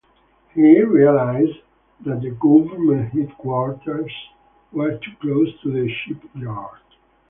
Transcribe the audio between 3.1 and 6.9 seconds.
headquarters were too close to the shipyard.